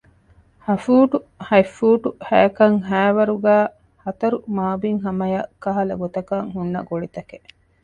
[0.65, 1.17] ހަ ފޫޓު
[1.47, 3.67] ހަތް ފޫޓު ހައިކަށް ހައި ވަރުގައި
[4.03, 7.47] ހަތަރު މާބިތް ހަމަޔަށް ކަހަލަ ގޮތަކަށް ހުންނަ ގޮޅިތަކެއް